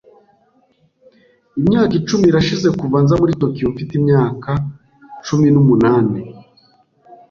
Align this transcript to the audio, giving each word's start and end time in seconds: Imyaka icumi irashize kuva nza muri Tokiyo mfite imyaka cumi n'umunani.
Imyaka 1.59 1.93
icumi 1.99 2.25
irashize 2.27 2.67
kuva 2.79 2.97
nza 3.03 3.13
muri 3.21 3.33
Tokiyo 3.41 3.67
mfite 3.73 3.91
imyaka 3.99 4.49
cumi 5.25 5.47
n'umunani. 5.53 6.19